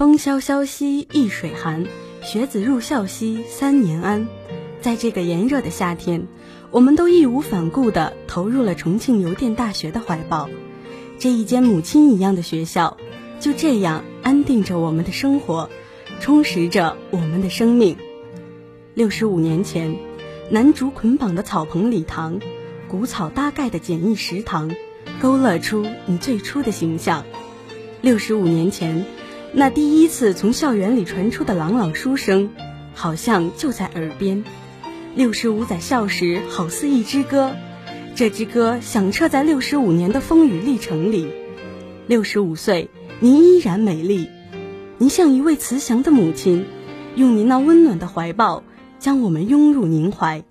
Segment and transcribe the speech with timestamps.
[0.00, 1.84] 风萧萧兮易水寒，
[2.22, 4.28] 学子入校兮三年安。
[4.80, 6.26] 在这个炎热的夏天，
[6.70, 10.48] 我们都义无反顾地投入了重庆邮电大学的怀抱。
[11.18, 12.96] 这一间母亲一样的学校，
[13.40, 15.68] 就这样安定着我们的生活，
[16.18, 17.98] 充实着我们的生命。
[18.94, 19.98] 六十五年前，
[20.48, 22.40] 楠竹捆绑的草棚礼堂，
[22.88, 24.74] 谷草搭盖的简易食堂，
[25.20, 27.22] 勾勒出你最初的形象。
[28.00, 29.04] 六十五年前。
[29.52, 32.50] 那第一次从校园里传出的朗朗书声，
[32.94, 34.44] 好像就在耳边。
[35.16, 37.56] 六十五载校史好似一支歌，
[38.14, 41.26] 这支歌响彻在六十五年的风雨历程里。
[42.06, 44.28] 六十五岁，您依然美丽，
[44.98, 46.64] 您像一位慈祥的母亲，
[47.16, 48.62] 用您那温暖的怀抱
[49.00, 50.44] 将我们拥入您怀。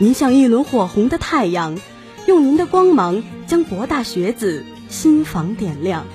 [0.00, 1.78] 您像一轮火红的太阳，
[2.26, 6.06] 用您的光芒将博大学子心房点亮。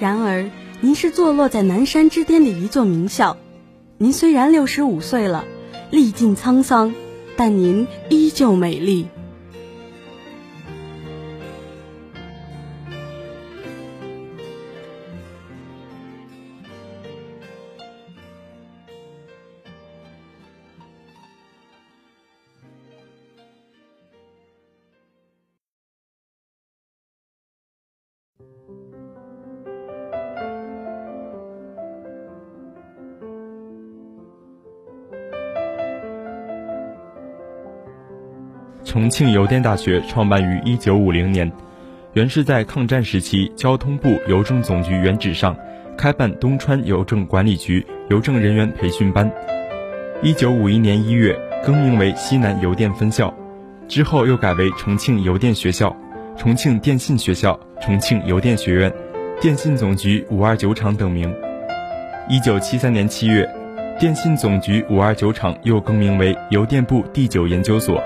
[0.00, 0.50] 然而。
[0.80, 3.36] 您是坐落在南山之巅的一座名校，
[3.96, 5.44] 您虽然六十五岁了，
[5.90, 6.94] 历尽沧桑，
[7.36, 9.06] 但您依旧美丽。
[39.14, 41.48] 庆邮电大学创办于一九五零年，
[42.14, 45.56] 原是在抗战时期交通部邮政总局原址上
[45.96, 49.30] 开办东川邮政管理局邮政人员培训班。
[50.20, 53.32] 一九五一年一月更名为西南邮电分校，
[53.86, 55.96] 之后又改为重庆邮电学校、
[56.36, 58.92] 重庆电信学校、重庆邮电学院、
[59.40, 61.32] 电信总局五二九厂等名。
[62.28, 63.48] 一九七三年七月，
[63.96, 68.02] 电信总局五二九厂又更名为邮电部第九研究所。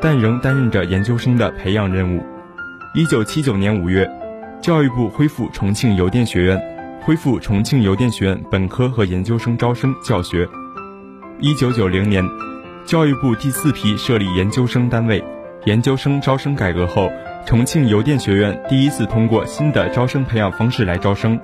[0.00, 2.24] 但仍担任着研究生的培养任务。
[2.94, 4.10] 一九七九年五月，
[4.62, 6.60] 教育部恢复重庆邮电学院，
[7.02, 10.48] 恢复重庆邮电学院本科和研究生招生教学。
[11.40, 12.24] 一九九零年，
[12.84, 15.22] 教育部第四批设立研究生单位，
[15.66, 17.10] 研究生招生改革后，
[17.46, 21.38] 重庆邮电学院第一次通过新的招生培养方式来招生。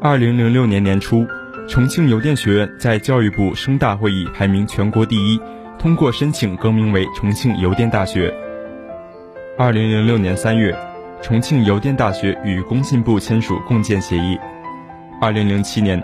[0.00, 1.26] 二零零六年年初，
[1.68, 5.40] 重庆邮电学院在教育部生大会议排名全国第一。
[5.78, 8.34] 通过申请更名为重庆邮电大学。
[9.56, 10.76] 二零零六年三月，
[11.22, 14.36] 重庆邮电大学与工信部签署共建协议。
[15.20, 16.02] 二零零七年，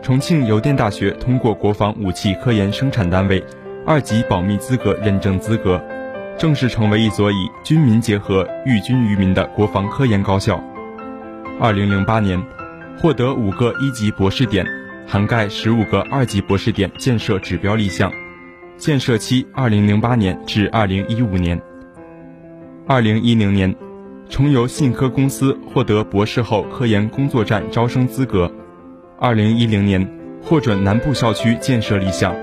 [0.00, 3.44] 重庆邮电大学通过国防武器科研生产单位
[3.84, 5.82] 二级保密资格认证资格，
[6.38, 7.34] 正式成为一所以
[7.64, 10.62] 军民结合、寓军于民的国防科研高校。
[11.58, 12.40] 二零零八年，
[12.96, 14.64] 获得五个一级博士点，
[15.04, 18.08] 涵盖十五个二级博士点建设指标立项。
[18.78, 21.60] 建设期：二零零八年至二零一五年。
[22.86, 23.74] 二零一零年，
[24.28, 28.52] 重邮信科公司获得博士后科研工作站招生资格。
[29.18, 30.06] 二零一零年，
[30.42, 32.36] 获准南部校区建设立项。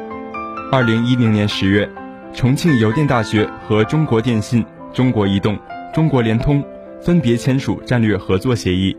[0.72, 1.88] 二零一零年十月，
[2.33, 5.57] 重庆邮电大学和中国电信、中国移动、
[5.93, 6.63] 中国联通
[6.99, 8.97] 分别签署战略合作协议。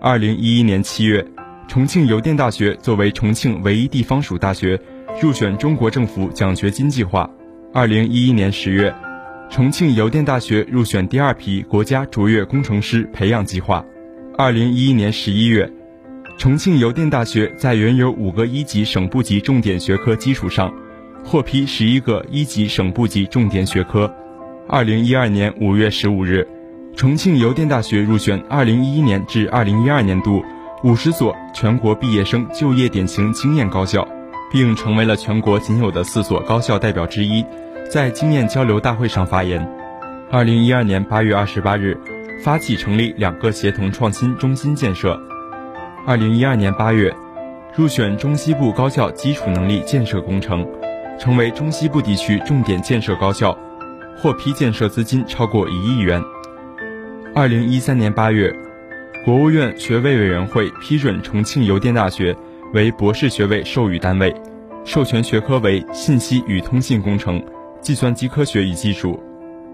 [0.00, 1.24] 二零一一年七月，
[1.68, 4.80] 重庆邮电大学作为重庆唯一地方属大学。
[5.22, 7.28] 入选中国政府奖学金计划。
[7.72, 8.92] 二零一一年十月，
[9.48, 13.84] 重庆邮电大学入选第二批国家卓越工程师培养计划。
[14.36, 15.70] 二零一一年十一月，
[16.36, 20.72] 重庆邮电大学在原有五个一级省部级重点学科基础上，
[21.24, 24.12] 获批十一个一级省部级重点学科。
[24.68, 26.46] 二零一二年五月十五日，
[26.96, 30.42] 重庆邮电大学入选二零一一年至二零一二年度
[30.82, 34.06] 五十所全国毕业生就业典型经验高校。
[34.52, 37.44] 并成为了全国仅有的四所高校代表之一，
[37.90, 39.68] 在经验交流大会上发言。
[40.30, 41.98] 二零一二年八月二十八日，
[42.42, 45.20] 发起成立两个协同创新中心建设。
[46.06, 47.14] 二零一二年八月，
[47.74, 50.66] 入选中西部高校基础能力建设工程，
[51.18, 53.56] 成为中西部地区重点建设高校，
[54.16, 56.22] 获批建设资金超过一亿元。
[57.34, 58.54] 二零一三年八月，
[59.24, 62.36] 国务院学位委员会批准重庆邮电大学。
[62.74, 64.34] 为博士学位授予单位，
[64.84, 67.40] 授权学科为信息与通信工程、
[67.80, 69.22] 计算机科学与技术。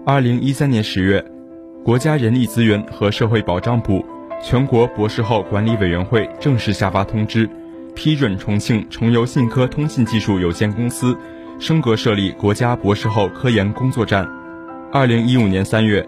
[0.05, 1.23] 二零一三年十月，
[1.83, 4.05] 国家人力资源和社会保障部、
[4.39, 7.49] 全国博士后管理委员会正式下发通知，
[7.95, 11.17] 批准重庆重邮信科通信技术有限公司
[11.57, 14.29] 升格设立国家博士后科研工作站。
[14.91, 16.07] 二零一五年三月，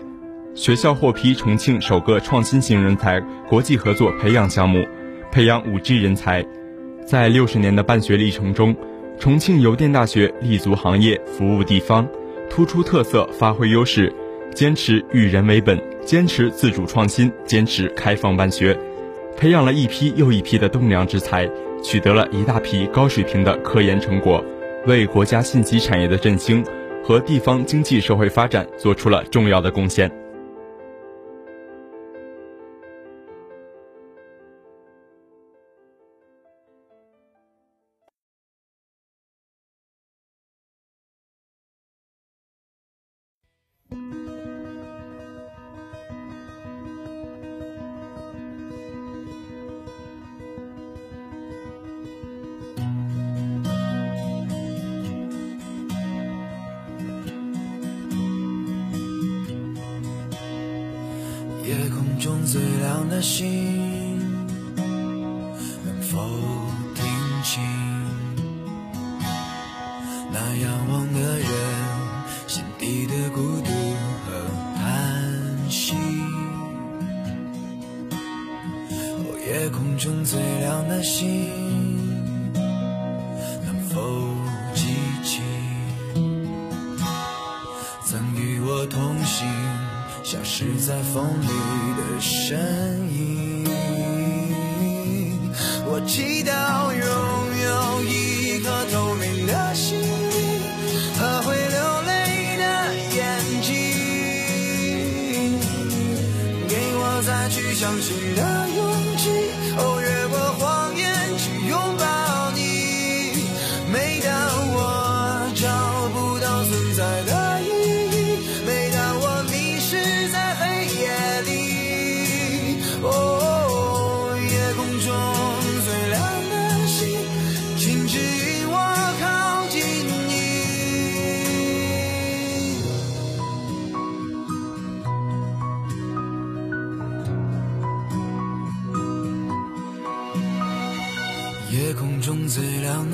[0.54, 3.20] 学校获批重庆首个创新型人才
[3.50, 4.86] 国际合作培养项目，
[5.32, 6.46] 培养五 G 人才。
[7.06, 8.76] 在六十年的办学历程中，
[9.20, 12.08] 重庆邮电大学立足行业，服务地方，
[12.50, 14.12] 突出特色，发挥优势，
[14.54, 18.78] 坚持育人为本，坚持自主创新，坚持开放办学，
[19.38, 21.50] 培养了一批又一批的栋梁之才，
[21.84, 24.44] 取得了一大批高水平的科研成果，
[24.86, 26.64] 为国家信息产业的振兴
[27.04, 30.23] 和地方经济社会发展做出了重要的贡献。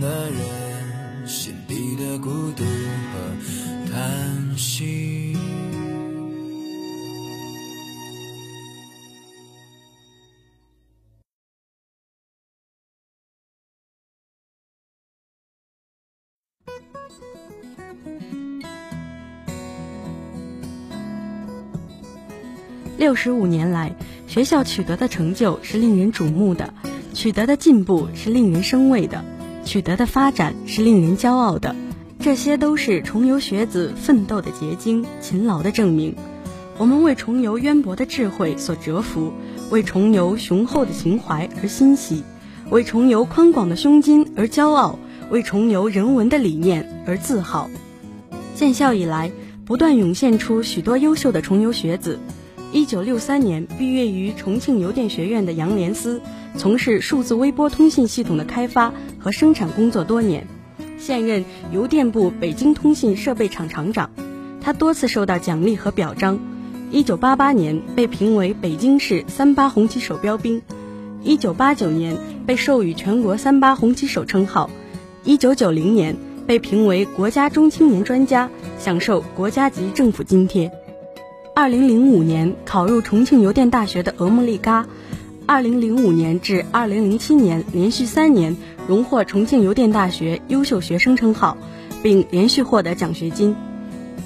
[0.00, 2.64] 的人心底的孤独
[3.12, 5.36] 和叹息？
[22.96, 23.94] 六十五年来，
[24.26, 26.74] 学校取得的成就是令人瞩目的，
[27.14, 29.24] 取得的进步是令人生畏的，
[29.68, 31.76] 取得的发展是令人骄傲的。
[32.18, 36.16] 这些都是重游学子奋斗的结晶，勤劳的证明。
[36.78, 39.30] 我们为重游渊博的智慧所折服，
[39.68, 42.22] 为重游雄厚的情怀而欣喜，
[42.70, 44.98] 为重游宽广的胸襟而骄傲，
[45.28, 47.68] 为重游人文的理念而自豪。
[48.54, 49.30] 建校以来，
[49.66, 52.18] 不断涌现出许多优秀的重游学子。
[52.70, 56.20] 一九六三年毕业于重庆邮电学院的杨连思，
[56.54, 58.92] 从事数字微波通信系统的开发
[59.28, 60.46] 和生产工作多年。
[60.96, 64.10] 现任邮电部北京通信设备厂厂长，
[64.62, 66.38] 他多次受到奖励和表彰。
[66.90, 70.62] 一九八八年被评为北京市三八红旗手标兵，
[71.22, 72.16] 一九八九年
[72.46, 74.70] 被授予全国三八红旗手称号，
[75.24, 76.16] 一九九零年
[76.46, 80.72] 被评为国家中青年专家，享受国家级政府津贴。
[81.54, 84.86] 二零零五年考入重庆邮电大学的额木利嘎，
[85.44, 88.56] 二零零五年至二零零七年连续三年。
[88.88, 91.58] 荣获重庆邮电大学优秀学生称号，
[92.02, 93.54] 并连续获得奖学金。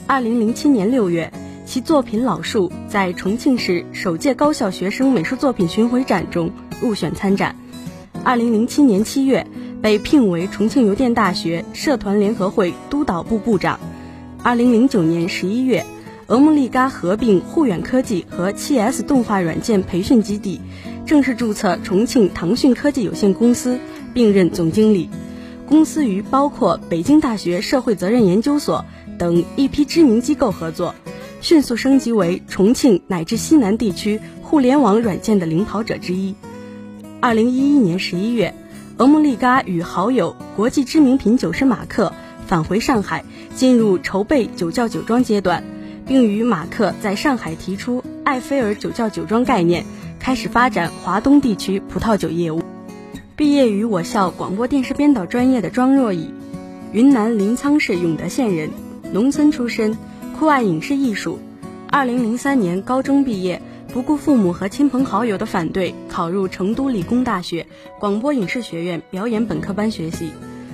[0.07, 1.33] 二零零七年六月，
[1.66, 7.57] 其作品《老树》在重庆市首届高校学生美术作品巡回展中入选参展。
[8.23, 9.45] 二零零七年七月，
[9.83, 13.81] 被聘为重庆邮电大学社团联合会督导部部长。
[14.45, 15.85] 二零零九年十一月，
[16.28, 20.61] 俄木利嘎合并沪远科技和七 S 动画软件培训基地，
[21.06, 23.78] 正式注册重庆腾讯科技有限公司。
[24.14, 25.09] 并任总经理，
[25.66, 28.85] 公司与包括北京大学社会责任研究所
[29.18, 30.94] 等一批知名机构合作，
[31.40, 36.35] 迅速升级为重庆乃至西南地区互联网软件的领跑者之一。
[37.21, 38.54] 二零一一年十一月，
[38.99, 42.12] 俄木利嘎与好友国际知名品酒师马克
[42.47, 45.64] 返回上海，进入筹备酒窖酒庄阶段，
[46.06, 49.87] 并与马克在上海提出埃菲尔酒窖酒庄概念，
[50.23, 52.62] 开始发展华东地区葡萄酒业务。
[53.35, 56.33] 毕业于我校广播电视编导专业的庄若乙，
[56.93, 58.71] 云南临沧市永德县人，
[59.12, 59.99] 农村出身，
[60.38, 61.41] 酷爱影视艺术。
[61.91, 63.61] 二零零三年高中毕业，
[63.93, 67.67] 不顾父母和亲朋好友的反对，考入成都理工大学
[67.99, 70.31] 广播影视学院表演本科班学习。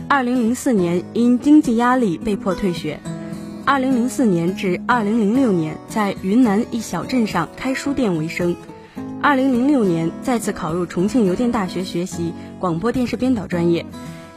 [0.08, 3.00] 二零零四年因经济压力被迫退学。
[3.64, 8.54] 二零零四年至二零零六年在云南一小镇上开书店为生。
[9.20, 13.84] 二零零六年再次考入重庆邮电大学学习广播电视编导专业，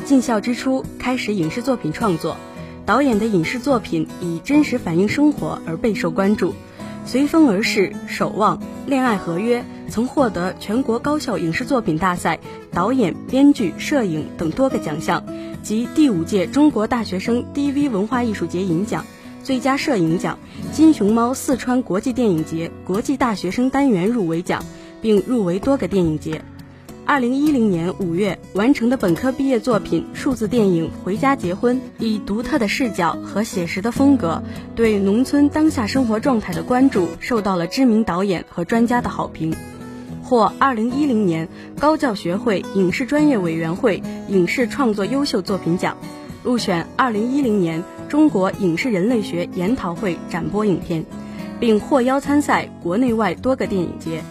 [0.06, 2.36] 进校之初开始影视作品创作，
[2.84, 6.50] 导演的影视作品以真实反映生活而备受关注，
[7.06, 8.58] 《随风而逝》《守望》
[8.88, 12.40] 《恋爱合约》曾获得全国高校影视作品大赛
[12.72, 15.24] 导演、编剧、摄影等多个奖项
[15.62, 19.06] 及第五届中国大学生 DV 文化艺术节银奖。
[19.44, 20.38] 最佳摄影奖、
[20.72, 24.64] 金熊猫四川国际电影节国际大学生单元入围奖，
[25.02, 26.42] 并入围多个电影节。
[27.04, 34.44] 二零一零年五月完成的本科毕业作品数字电影《回家结婚》，以独特的视角和写实的风格，
[34.76, 39.54] 对农村当下生活状态的关注，受到了知名导演和专家的好评，
[40.24, 45.98] 获二零一零年高教学会影视专业委员会影视创作优秀作品奖。
[46.44, 51.06] 入选二零一零年中国影视人类学研讨会展播影片，
[51.60, 54.24] 并获邀参赛国内外多个电影节。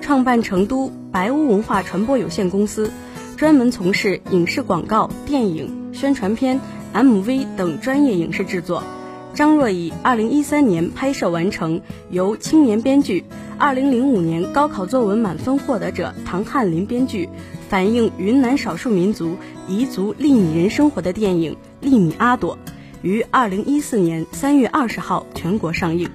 [0.00, 2.90] 创办成都白屋文化传播有限公司，
[3.38, 6.60] 专门从事影视广告、电影宣传片、
[6.92, 8.82] MV 等专业影视制作。
[9.32, 11.80] 张若昀二零一三年拍摄完成
[12.10, 13.24] 由青年编剧、
[13.58, 17.28] 二零零五年高考作文满分获得者唐汉林编剧。
[17.74, 19.36] 反映云南少数民族
[19.68, 22.56] 彝族利米人生活的电影《利米阿朵》，
[23.02, 26.08] 于二零一四年三月二十号全国上映。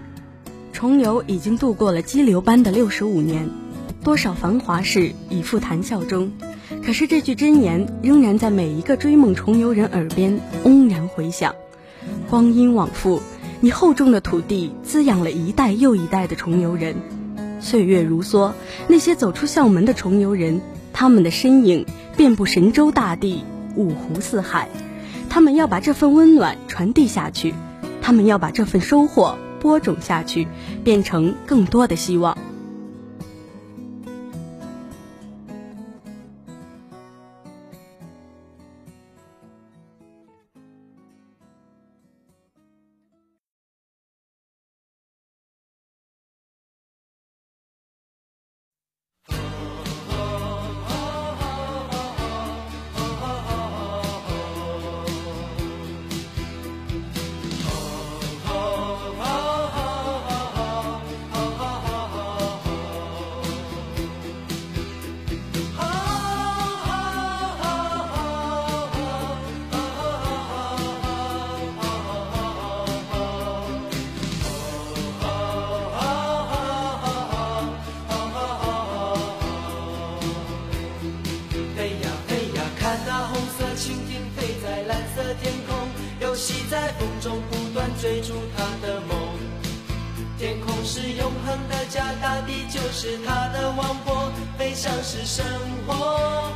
[0.72, 3.50] 重游已经度过了激流般的六十五年，
[4.06, 6.32] 多少繁华事已付谈笑中，
[6.82, 11.54] 可是这句箴言仍然在每一个追梦重游人耳边嗡然回响。
[12.30, 13.22] 光阴往复，
[13.60, 16.96] 你厚重的土地滋养了一代又一代的重游人。
[17.60, 18.54] 岁月如梭，
[18.88, 20.62] 那些走出校门的重游人。
[20.94, 21.86] 他们的身影
[22.18, 23.44] 遍布神州大地、
[23.76, 24.70] 五湖四海，
[25.30, 27.54] 他们要把这份温暖传递下去，
[28.02, 30.48] 他们要把这份收获播种下去，
[30.84, 32.38] 变成更多的希望。
[92.92, 95.46] 是他的王国，飞翔是生
[95.86, 96.52] 活。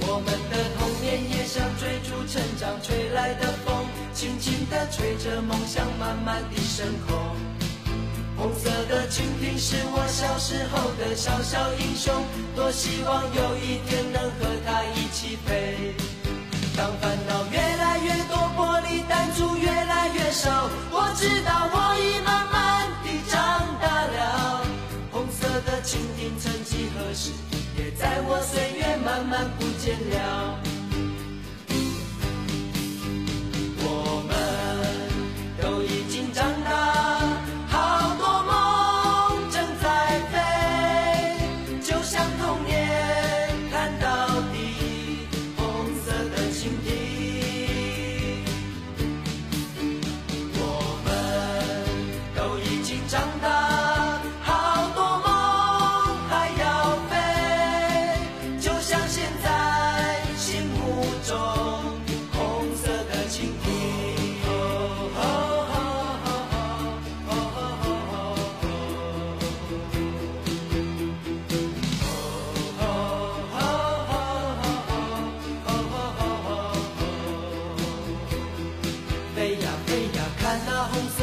[0.00, 3.74] 我们的童年也像追逐成长吹来的风，
[4.12, 7.16] 轻轻地吹着梦想，慢慢地升空。
[8.36, 12.12] 红色的蜻蜓是我小时候的小小英雄，
[12.54, 15.94] 多希望有一天能和它一起飞。
[16.76, 21.76] 当烦恼越来越多，玻璃弹珠越来越少，我知道我
[29.12, 30.71] 慢慢不见了。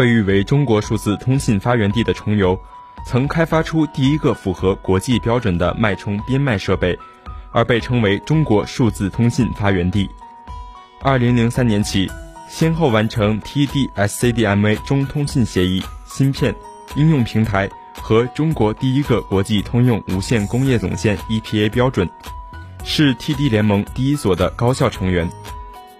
[0.00, 2.58] 被誉为中国数字通信发源地的重邮，
[3.04, 6.98] 曾开发出第一个符合国际标准的脉冲编脉设备，
[7.52, 10.08] 而被称为中国数字通信发源地。
[11.02, 12.10] 二零零三年起，
[12.48, 16.54] 先后完成 TD-SCDMA 中通信协议、芯片、
[16.94, 17.68] 应用平台
[18.00, 22.08] 和中国第一个国际通用无线工业总线 EPA 标准，
[22.84, 25.28] 是 TD 联盟第一所的高校成员，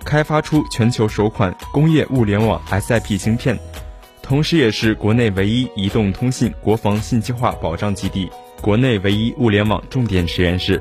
[0.07, 3.59] 开发出全球首款工业物联网 SiP 芯片。
[4.31, 10.81] 同时，也是国内唯一移动通信国防信息化保障基地、国内唯一物联网重点实验室，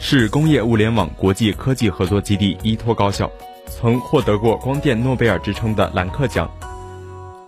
[0.00, 3.30] 是工业物联网国际科技合作基地依托高校，
[3.66, 6.50] 曾获得过光电诺贝尔之称的兰克奖。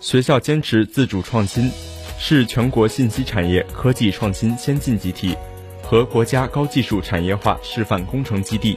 [0.00, 1.70] 学校坚持自主创新，
[2.18, 5.34] 是全国信息产业科技创新先进集体
[5.82, 8.76] 和国家高技术产业化示范工程基地。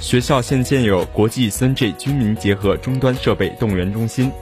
[0.00, 4.32] 学校现建有国际 3G 军民结合终端设备动员中心、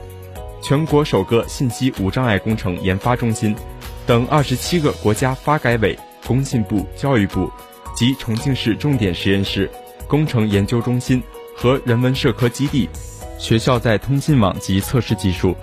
[0.63, 3.55] 全国首个信息无障碍工程研发中心
[4.07, 7.51] 等二十七个国家发改委、工信部、教育部
[7.95, 9.69] 及重庆市重点实验室、
[10.07, 11.21] 工程研究中心
[11.55, 12.89] 和人文社科基地。
[13.37, 15.55] 学校在通信网及测试技术。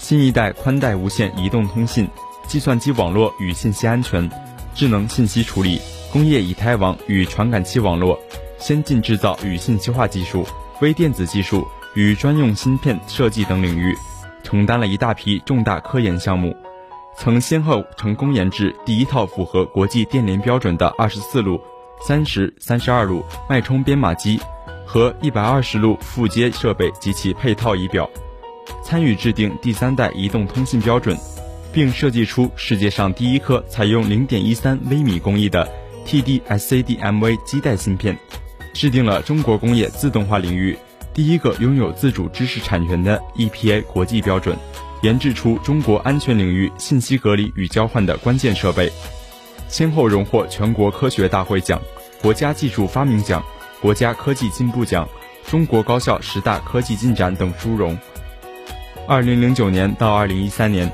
[0.00, 2.08] 新一代宽带无线移动通信、
[2.48, 4.28] 计算机网络与信息安全、
[4.74, 5.78] 智能信息处理、
[6.10, 8.18] 工业以太网与传感器网络、
[8.58, 10.46] 先进制造与信息化技术、
[10.80, 13.94] 微电子技术与专用芯片设计等领域，
[14.42, 16.56] 承担了一大批重大科研项目，
[17.16, 21.60] 曾先后成功研制第一套符合国际电联标准的二十四路、
[22.00, 24.40] 三十三十二路脉冲编码机
[24.86, 28.08] 和一百二十路附接设备及其配套仪表。
[28.84, 31.16] 参与制定第三代移动通信标准，
[31.72, 35.68] 并设计出世界上第一颗采用零点一三微米工艺的
[36.06, 38.16] TD-SCDMA 基带芯片，
[38.72, 40.76] 制定了中国工业自动化领域
[41.12, 44.56] 第一个拥有自主知识产权的 EPA 国际标准，
[45.02, 48.90] 研制出中国安全领域信息隔离与交换的关键设备，
[49.68, 51.80] 先后荣获全国科学大会奖、
[52.22, 53.42] 国家技术发明奖、
[53.82, 55.08] 国家科技进步奖、
[55.46, 57.98] 中国高校十大科技进展等殊荣。
[59.08, 60.90] 二零零九年到二零一三年，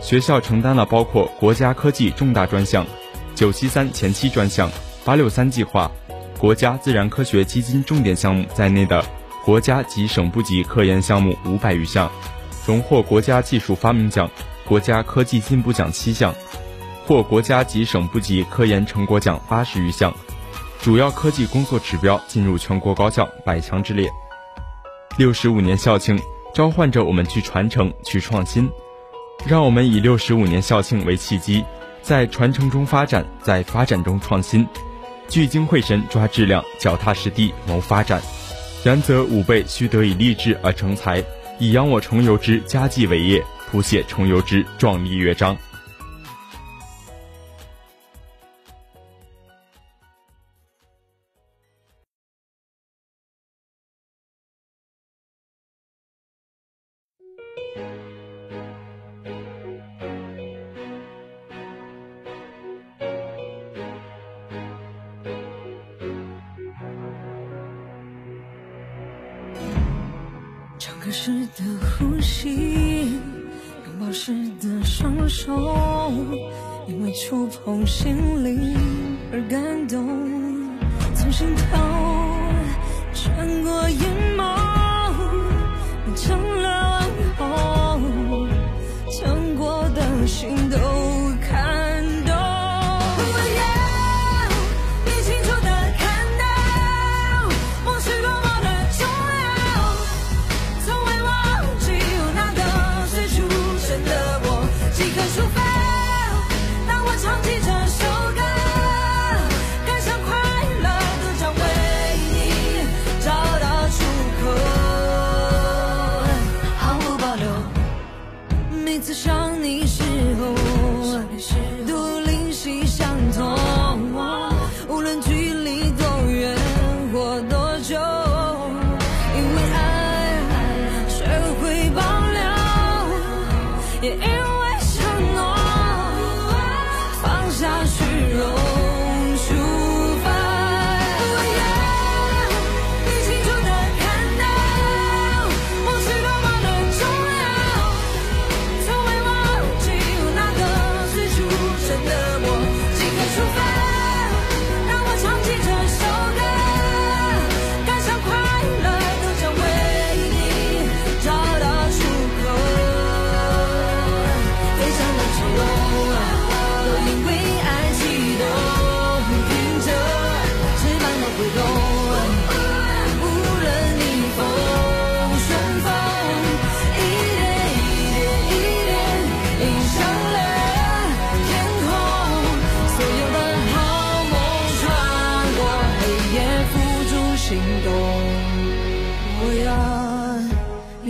[0.00, 2.86] 学校承担了包括国家科技重大专项、
[3.34, 4.70] 九七三前期专项、
[5.04, 5.90] 八六三计划、
[6.38, 9.04] 国家自然科学基金重点项目在内的
[9.46, 12.10] 国家及省部级科研项目五百余项，
[12.66, 14.28] 荣获国家技术发明奖、
[14.64, 16.34] 国家科技进步奖七项，
[17.06, 20.12] 获国家级省部级科研成果奖八十余项，
[20.82, 24.10] 主要科技工作指标进入全国高校百强之列。
[25.16, 26.20] 六十五年校庆。
[26.54, 28.66] 召唤着我们去传承、去创新，
[29.44, 31.62] 让我们以六十五年校庆为契机，
[32.00, 34.66] 在传承中发展，在发展中创新，
[35.28, 38.22] 聚精会神抓质量，脚踏实地谋发展。
[38.84, 41.22] 然则吾辈须得以立志而成才，
[41.58, 45.56] 以扬我重游之家绩为业，谱写重游之壮丽乐章。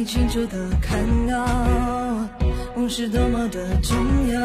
[0.06, 1.44] 清楚的看到，
[2.76, 3.96] 梦是多么的重
[4.32, 4.40] 要，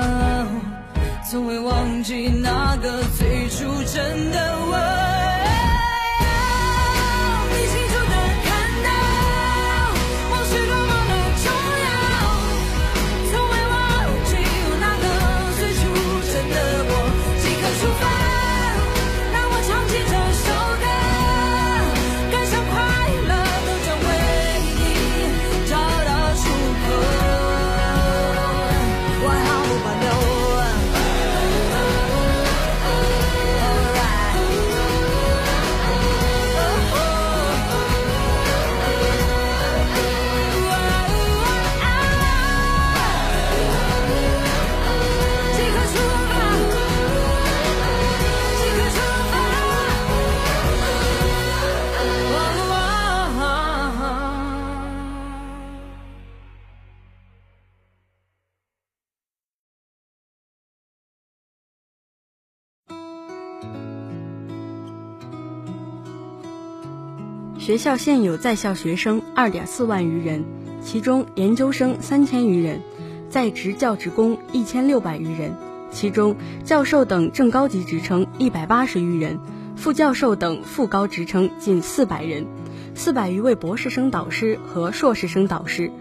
[67.82, 70.46] 校现有在校学生二点四万余人，
[70.84, 72.80] 其中研究生三千余人，
[73.28, 75.56] 在职教职工一千六百余人，
[75.90, 79.40] 其中教授等正高级职称一百八十余人，
[79.76, 82.46] 副教授等副高职称近四百人，
[82.94, 85.92] 四百余位博士生导师和硕士生导师。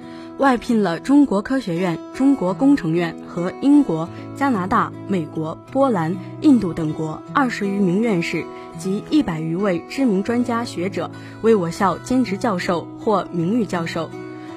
[0.40, 8.46] 外聘了中国科学院、中国工程院和英国、加拿大、美国、波兰、印度等国二十余名院士
[8.78, 11.10] 及一百余位知名专家学者
[11.42, 14.08] 为我校兼职教授或名誉教授。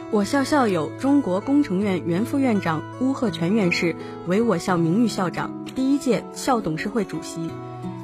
[0.10, 3.94] 我校校友中国工程院原副院长邬贺铨院士
[4.26, 7.50] 为我校名誉校长、第一届校董事会主席。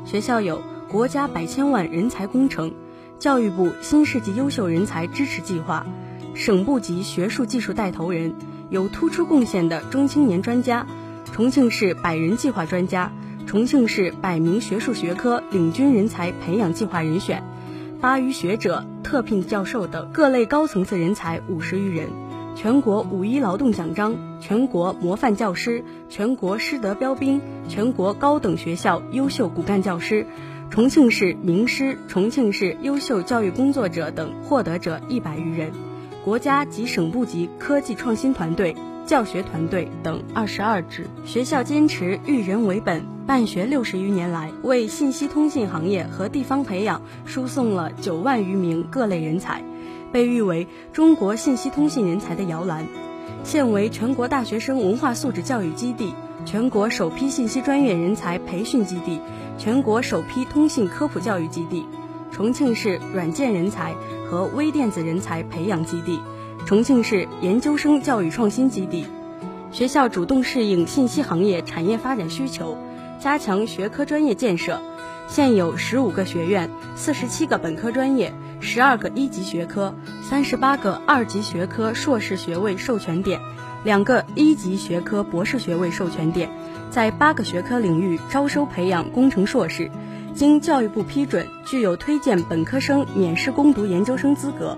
[0.03, 0.61] 学校有
[0.91, 2.73] 国家百千万人才工程、
[3.19, 5.85] 教育部新世纪优秀人才支持计划。
[6.39, 8.33] 省部级学术技术带头人，
[8.69, 10.87] 有突出贡献的中青年专家，
[11.33, 13.11] 重庆市百人计划专家，
[13.45, 17.43] 重庆市百名学术学科领军人才培养计划人选，
[17.99, 22.07] 八余学者、特聘教授等各类高层次人才五十余人，
[22.55, 30.25] 全国五一劳动奖章，全国模范教师，全国师德标兵，全国高等学校优秀骨干教师，
[30.69, 35.88] 重庆市名师，重庆市优秀教育工作者等获得者一百余人。
[36.23, 41.07] 国家及省部级科技创新团队、教学团队等二十二支。
[41.25, 49.63] 学校坚持育人为本，办学六十余年来，为信息通信行业和地方培养输送了九万余名各类人才，
[50.11, 52.85] 被誉为中国信息通信人才的摇篮。
[53.45, 56.13] 现为全国大学生文化素质教育基地、
[56.45, 59.21] 全国首批信息专业人才培训基地、
[59.57, 61.85] 全国首批通信科普教育基地。
[62.31, 63.95] 重庆市软件人才
[64.29, 66.21] 和微电子人才培养基地，
[66.67, 69.07] 重庆市研究生教育创新基地。
[69.71, 72.77] 学校主动适应信息行业产业发展需求，
[73.19, 74.79] 加强学科专业建设。
[75.27, 83.39] 现有十五个学院、四十七个本科专业、十二个一级学科、三十八个二级学科硕士学位授权点，
[83.83, 86.49] 两个一级学科博士学位授权点，
[86.91, 89.89] 在八个学科领域招收培养工程硕士。
[90.39, 94.77] 经教育部批准，具有推荐本科生免试攻读研究生资格。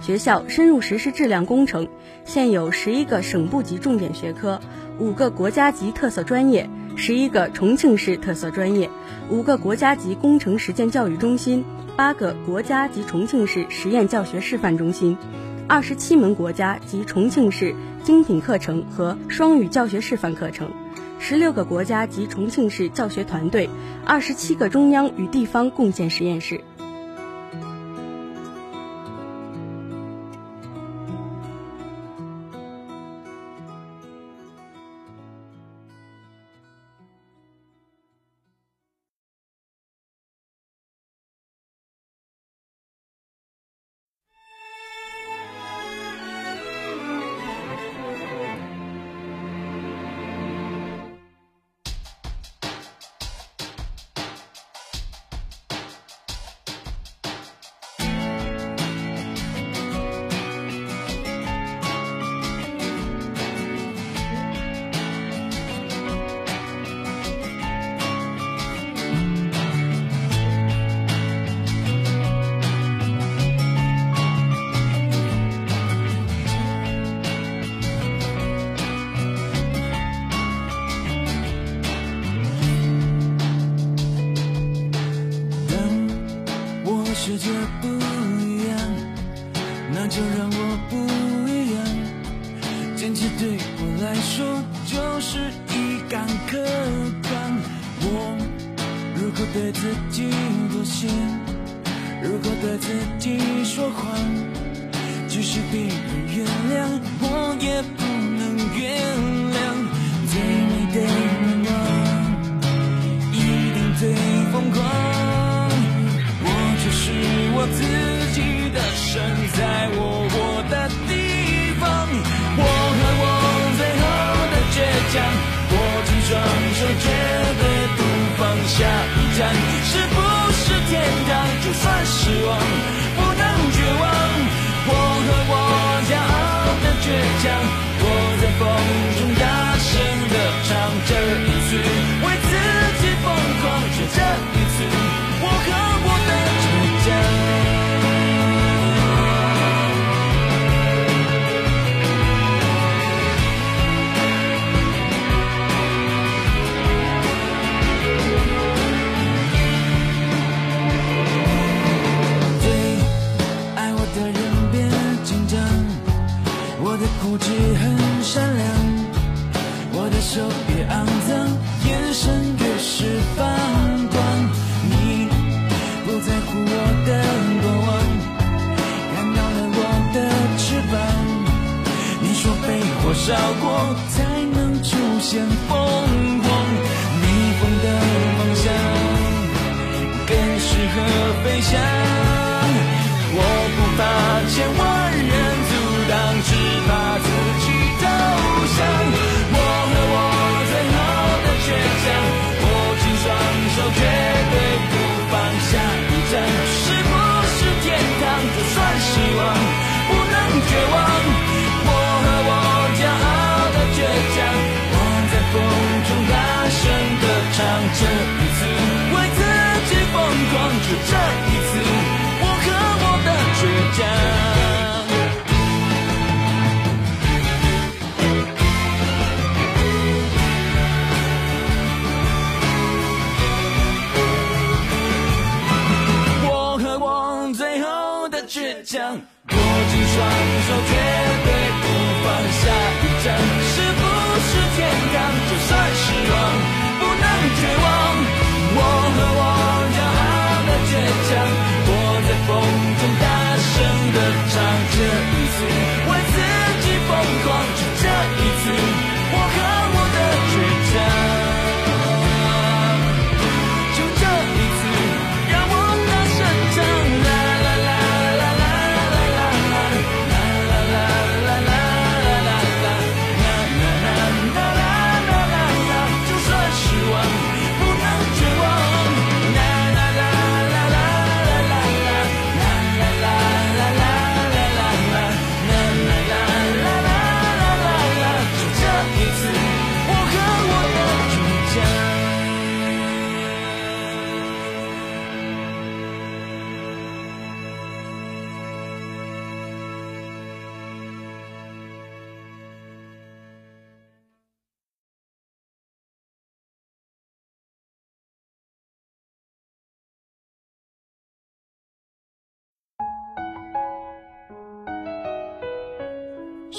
[0.00, 1.88] 学校深入实施质量工程，
[2.24, 4.60] 现有十一个省部级重点学科，
[5.00, 8.88] 五个国家级特色专业，十一个重庆市特色专业，
[9.30, 11.64] 五个国家级工程实践教育中心，
[11.96, 15.18] 八个国家级重庆市实验教学示范中心，
[15.66, 20.70] 二十七门国家及重庆市精品课程和双语教学示范课程。
[21.22, 23.68] 十六个国家及重庆市教学团队，
[24.06, 26.62] 二十七个中央与地方共建实验室。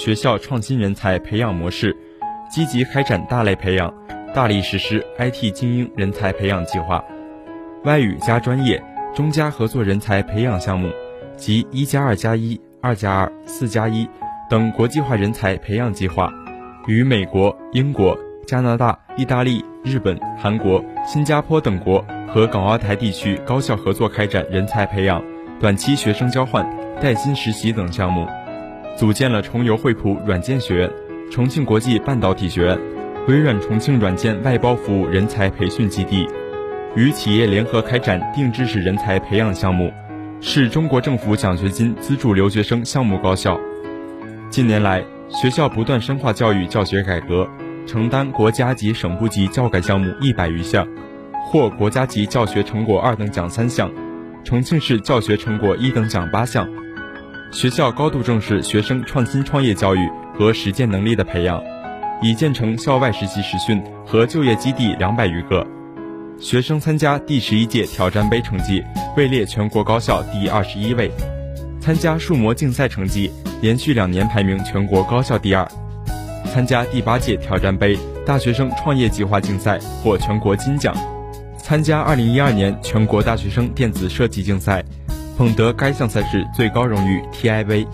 [0.04, 1.96] 学校创新人才培养模式，
[2.50, 3.94] 积极开展大类培养，
[4.34, 7.04] 大力实施 IT 精英人才培养计划，
[7.84, 8.82] 外语加专业、
[9.14, 10.90] 中加合作人才培养项目
[11.36, 14.08] 及一加二加一、二加二、四加一
[14.50, 16.32] 等国际化人才培养计划，
[16.88, 25.22] 与美国、英国、加拿大、意大利、日本、韩国、新加坡等国和港澳台地区高校合作开展人才培养、
[25.60, 26.68] 短期学生交换、
[27.00, 28.26] 带薪实习等项目。
[28.96, 30.90] 组建了重游惠普软件学院、
[31.30, 32.78] 重庆国际半导体学院、
[33.26, 36.28] 微软重庆软件外包服务人才培训基地，
[36.94, 39.92] 与企业联合开展定制式人才培养项目，
[40.40, 43.58] 是中国政府奖学金资助留学生项目高校。
[44.50, 47.48] 近年来，学校不断深化教育教学改革，
[47.86, 50.86] 承担国家级、省部级教改项目一百余项，
[51.46, 53.90] 获国家级教学成果二等奖三项，
[54.44, 56.68] 重庆市教学成果一等奖八项。
[57.52, 61.62] 学校高度重视学生创新创业教育和实践能力的培养，
[62.22, 65.64] 已建成校外实习实训和就业基地两百余个。
[66.40, 68.82] 学生参加第十一届挑战杯成绩
[69.18, 71.10] 位列全国高校第二十一位，
[71.78, 73.30] 参加数模竞赛成绩
[73.60, 75.68] 连续两年排名全国高校第二，
[76.46, 80.96] 参加第八届挑战杯大学生创业计划竞赛获全国金奖，
[81.58, 84.82] 参加二零一二年全国大学生电子设计竞赛。
[85.42, 87.84] 捧得该项赛事最高荣誉 TIV，，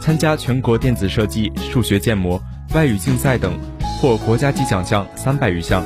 [0.00, 2.42] 参加全国电子设计、数学建模、
[2.74, 3.52] 外语竞赛等，
[4.00, 5.84] 获国家级奖项三百余项，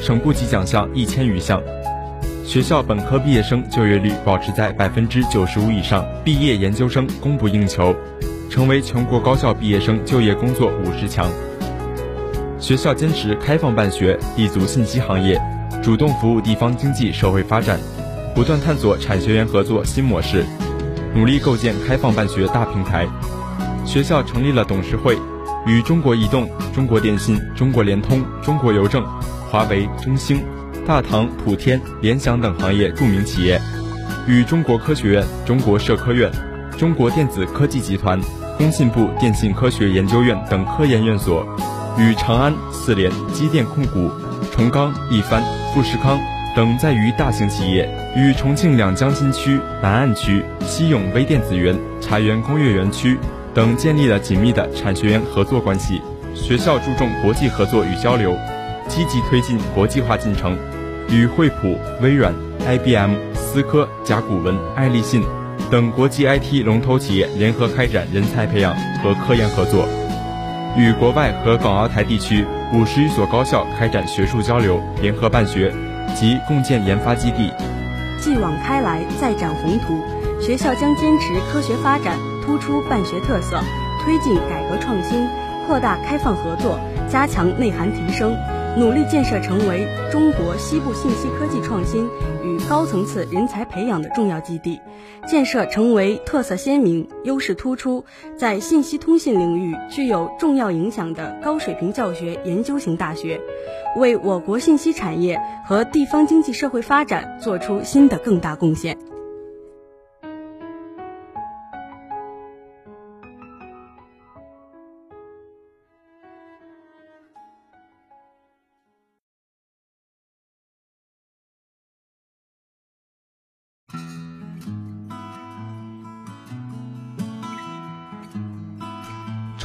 [0.00, 1.60] 省部级奖项一千余项。
[2.42, 7.94] 学校本科毕业生就业率保持在百分之九十五以上，毕业研究生供不应求，
[8.48, 11.30] 成为全国高校毕业生就业工作五十强。
[12.58, 15.38] 学校坚持开放办学，立足信息行业，
[15.82, 17.78] 主动服务地方经济社会发展。
[18.36, 20.44] 不断探索产学研合作新模式，
[21.14, 23.08] 努力构建开放办学大平台。
[23.86, 25.16] 学校成立了董事会，
[25.66, 29.02] 与中国移动、中国电信、中国联通、中国邮政、
[29.50, 30.44] 华为、中兴、
[30.86, 33.58] 大唐、普天、联想等行业著名企业，
[34.28, 36.30] 与中国科学院、中国社科院、
[36.76, 38.20] 中国电子科技集团、
[38.58, 41.42] 工信部电信科学研究院等科研院所，
[41.98, 44.10] 与长安、四联、机电控股、
[44.54, 46.20] 重钢、一帆、富士康。
[46.56, 47.86] 等在于大型企业
[48.16, 53.18] 与重庆两江新区、南岸区、西永微电子园、茶园工业园区
[53.52, 56.00] 等建立了紧密的产学研合作关系。
[56.34, 58.34] 学校注重国际合作与交流，
[58.88, 60.56] 积极推进国际化进程，
[61.10, 65.22] 与惠普、微软、IBM、思科、甲骨文、爱立信
[65.70, 69.86] 等国际 IT 龙头企业联合开展人才培养和科研合作，
[70.74, 75.70] 与国外和港澳台地区五十余所高校开展学术交流、联合办学。
[76.14, 77.52] 及共建研发基地，
[78.20, 80.00] 继往开来，再展宏图。
[80.40, 83.58] 学校将坚持科学发展，突出办学特色，
[84.04, 85.26] 推进改革创新，
[85.66, 86.78] 扩大开放合作，
[87.08, 88.36] 加强内涵提升。
[88.76, 92.06] 努力建设成为中国西部信息科技创新
[92.44, 94.78] 与高层次人才培养的重要基地，
[95.26, 98.04] 建设成为特色鲜明、优势突出，
[98.36, 103.40] 在信息通信领域具有重要影响的高水平教学研究型大学，
[103.96, 108.98] 为我国信息产业和地方经济社会发展做出新的更大贡献。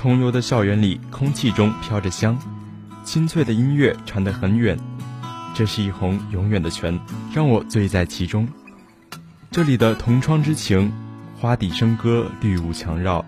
[0.02, 2.36] 重游的校园里，空气中飘着香，
[3.04, 4.76] 清脆的音乐传得很远。
[5.54, 7.00] 这是一泓永远的泉，
[7.32, 8.48] 让我醉在其中。
[9.52, 10.92] 这里的同窗之情，
[11.36, 13.24] 花底笙歌，绿雾墙绕。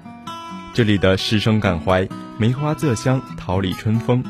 [0.74, 2.10] 这里的师生感怀，
[2.40, 4.24] 梅花仄香，桃李春风。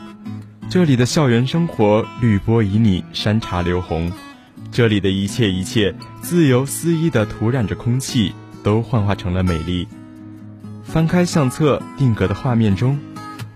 [0.69, 4.11] 这里的校园生活，绿波旖旎，山茶流红。
[4.69, 9.87] 这里的一切一切，自由肆意地涂染着空气，都幻化成了美丽。
[10.83, 12.99] 翻开相册，定格的画面中，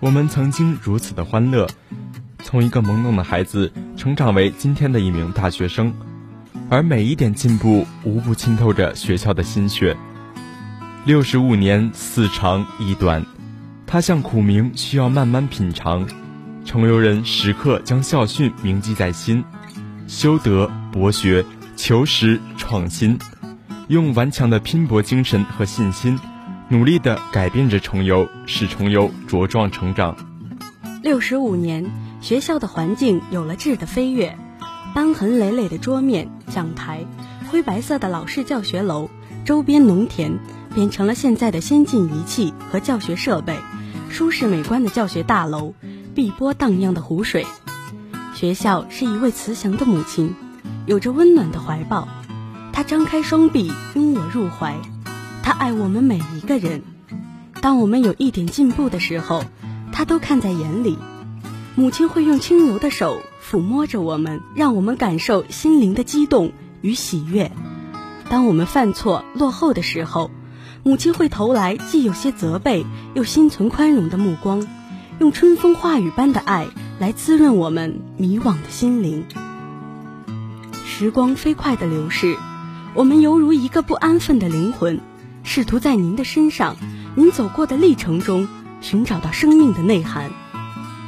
[0.00, 1.68] 我们曾经如此的欢乐，
[2.42, 5.94] 从一个懵懂的孩子成长为今天的一名大学生，
[6.68, 9.96] 而每一点进步无不浸透着学校的心血。
[11.04, 13.24] 六十五年，似长亦短，
[13.86, 16.06] 它像苦茗，需要慢慢品尝。
[16.64, 19.44] 重游人时刻将校训铭记在心：
[20.06, 21.44] 修德、博学、
[21.76, 23.18] 求实、创新，
[23.86, 26.18] 用顽强的拼搏精神和信心。
[26.70, 30.14] 努力地改变着重游，使重游茁壮成长。
[31.02, 31.90] 六十五年，
[32.20, 34.36] 学校的环境有了质的飞跃，
[34.94, 37.06] 斑痕累累的桌面、讲台，
[37.50, 39.08] 灰白色的老式教学楼，
[39.46, 40.38] 周边农田
[40.74, 43.56] 变成了现在的先进仪器和教学设备，
[44.10, 45.72] 舒适美观的教学大楼，
[46.14, 47.46] 碧波荡漾的湖水。
[48.34, 50.34] 学校是一位慈祥的母亲，
[50.84, 52.06] 有着温暖的怀抱，
[52.74, 54.76] 她张开双臂拥我入怀。
[55.48, 56.82] 他爱我们每一个人，
[57.62, 59.44] 当我们有一点进步的时候，
[59.92, 60.98] 他都看在眼里。
[61.74, 67.50] 母亲会用轻柔的手抚摸着我们，让我们感受心灵的激动与喜悦。
[68.28, 70.30] 当我们犯错落后的时候，
[70.82, 72.84] 母亲会投来既有些责备
[73.14, 74.68] 又心存宽容的目光，
[75.18, 76.66] 用春风化雨般的爱
[76.98, 79.24] 来滋润我们迷惘的心灵。
[80.84, 82.36] 时光飞快的流逝，
[82.92, 85.00] 我们犹如一个不安分的灵魂。
[85.48, 86.76] 试图在您的身上，
[87.14, 88.46] 您走过的历程中
[88.82, 90.30] 寻找到生命的内涵。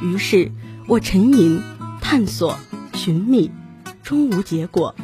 [0.01, 0.51] 于是，
[0.87, 1.61] 我沉吟、
[2.01, 2.57] 探索、
[2.95, 3.51] 寻觅，
[4.01, 4.95] 终无结果。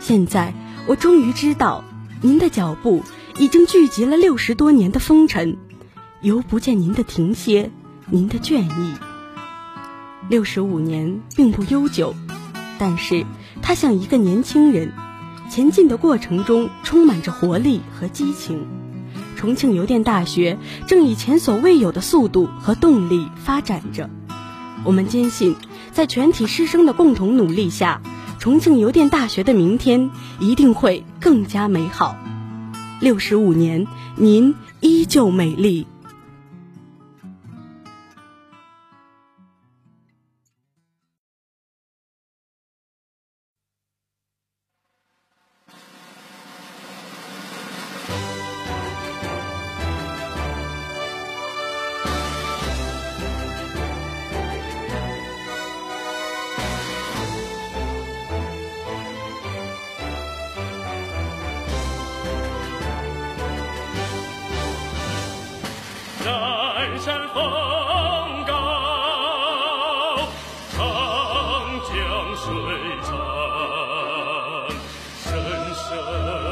[0.00, 0.54] 现在，
[0.86, 1.84] 我终于知道，
[2.22, 3.02] 您的脚步
[3.36, 5.58] 已经聚集了六十多年的风尘，
[6.22, 7.70] 犹不见您的停歇，
[8.06, 8.94] 您的倦意。
[10.30, 12.14] 六十五年并不悠久，
[12.78, 13.26] 但是
[13.60, 14.94] 它像一个年轻人。
[15.50, 18.68] 前进的过程中充满着活力和激情，
[19.36, 24.08] 重庆邮电大学正以前所未有的速度和动力发展着。
[24.84, 25.56] 我们坚信，
[25.90, 28.00] 在全体师生的共同努力下，
[28.38, 32.16] 重庆邮电大学的明天一定会更加美好。
[33.00, 35.88] 六十五年，您依旧美丽。
[72.42, 72.48] 水
[73.02, 73.12] 长，
[75.22, 75.28] 深
[75.74, 76.49] 深。